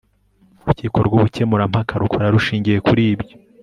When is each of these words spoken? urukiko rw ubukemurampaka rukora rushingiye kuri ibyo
urukiko 0.61 0.97
rw 1.07 1.13
ubukemurampaka 1.17 1.93
rukora 2.01 2.33
rushingiye 2.35 2.77
kuri 2.87 3.01
ibyo 3.13 3.35